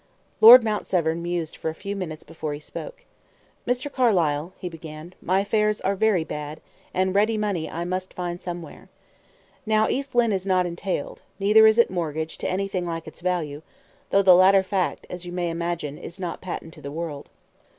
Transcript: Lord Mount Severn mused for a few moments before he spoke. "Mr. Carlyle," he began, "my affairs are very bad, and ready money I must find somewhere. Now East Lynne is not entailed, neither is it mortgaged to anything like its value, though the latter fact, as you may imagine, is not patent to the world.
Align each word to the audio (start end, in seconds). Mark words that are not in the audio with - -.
Lord 0.39 0.63
Mount 0.63 0.87
Severn 0.87 1.21
mused 1.21 1.55
for 1.55 1.69
a 1.69 1.75
few 1.75 1.95
moments 1.95 2.23
before 2.23 2.55
he 2.55 2.59
spoke. 2.59 3.05
"Mr. 3.67 3.91
Carlyle," 3.93 4.51
he 4.57 4.67
began, 4.67 5.13
"my 5.21 5.41
affairs 5.41 5.79
are 5.79 5.95
very 5.95 6.23
bad, 6.23 6.59
and 6.91 7.13
ready 7.13 7.37
money 7.37 7.69
I 7.69 7.85
must 7.85 8.15
find 8.15 8.41
somewhere. 8.41 8.89
Now 9.63 9.87
East 9.87 10.15
Lynne 10.15 10.33
is 10.33 10.47
not 10.47 10.65
entailed, 10.65 11.21
neither 11.37 11.67
is 11.67 11.77
it 11.77 11.91
mortgaged 11.91 12.41
to 12.41 12.49
anything 12.49 12.87
like 12.87 13.05
its 13.07 13.19
value, 13.21 13.61
though 14.09 14.23
the 14.23 14.33
latter 14.33 14.63
fact, 14.63 15.05
as 15.07 15.27
you 15.27 15.31
may 15.31 15.51
imagine, 15.51 15.99
is 15.99 16.19
not 16.19 16.41
patent 16.41 16.73
to 16.73 16.81
the 16.81 16.91
world. 16.91 17.29